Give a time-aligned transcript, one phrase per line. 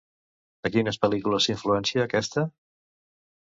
[0.67, 2.47] De quines pel·lícules s'influencia aquesta?